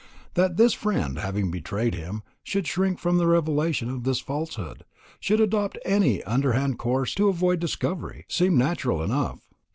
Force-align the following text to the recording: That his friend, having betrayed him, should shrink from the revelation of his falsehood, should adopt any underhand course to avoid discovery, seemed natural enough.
That 0.33 0.57
his 0.57 0.73
friend, 0.73 1.19
having 1.19 1.51
betrayed 1.51 1.93
him, 1.93 2.23
should 2.43 2.65
shrink 2.65 2.97
from 2.97 3.19
the 3.19 3.27
revelation 3.27 3.87
of 3.87 4.03
his 4.03 4.19
falsehood, 4.19 4.83
should 5.19 5.39
adopt 5.39 5.77
any 5.85 6.23
underhand 6.23 6.79
course 6.79 7.13
to 7.13 7.29
avoid 7.29 7.59
discovery, 7.59 8.25
seemed 8.27 8.57
natural 8.57 9.03
enough. 9.03 9.47